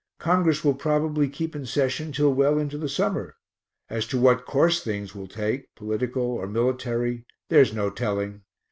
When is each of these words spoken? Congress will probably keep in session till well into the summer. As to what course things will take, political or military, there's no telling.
Congress 0.17 0.63
will 0.63 0.73
probably 0.73 1.29
keep 1.29 1.55
in 1.55 1.63
session 1.63 2.11
till 2.11 2.33
well 2.33 2.57
into 2.57 2.75
the 2.75 2.89
summer. 2.89 3.35
As 3.87 4.07
to 4.07 4.19
what 4.19 4.47
course 4.47 4.83
things 4.83 5.13
will 5.13 5.27
take, 5.27 5.67
political 5.75 6.23
or 6.23 6.47
military, 6.47 7.23
there's 7.49 7.71
no 7.71 7.91
telling. 7.91 8.41